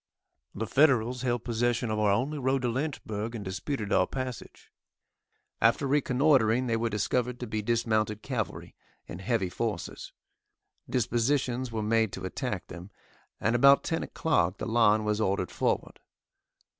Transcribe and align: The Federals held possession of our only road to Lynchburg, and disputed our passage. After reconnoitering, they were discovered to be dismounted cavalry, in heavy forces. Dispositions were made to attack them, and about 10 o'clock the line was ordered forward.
The 0.55 0.65
Federals 0.65 1.21
held 1.21 1.43
possession 1.43 1.91
of 1.91 1.99
our 1.99 2.09
only 2.09 2.39
road 2.39 2.63
to 2.63 2.69
Lynchburg, 2.69 3.35
and 3.35 3.45
disputed 3.45 3.93
our 3.93 4.07
passage. 4.07 4.71
After 5.61 5.85
reconnoitering, 5.87 6.65
they 6.65 6.75
were 6.75 6.89
discovered 6.89 7.39
to 7.39 7.45
be 7.45 7.61
dismounted 7.61 8.23
cavalry, 8.23 8.73
in 9.05 9.19
heavy 9.19 9.49
forces. 9.49 10.11
Dispositions 10.89 11.71
were 11.71 11.83
made 11.83 12.11
to 12.13 12.25
attack 12.25 12.65
them, 12.65 12.89
and 13.39 13.55
about 13.55 13.83
10 13.83 14.01
o'clock 14.01 14.57
the 14.57 14.65
line 14.65 15.03
was 15.03 15.21
ordered 15.21 15.51
forward. 15.51 15.99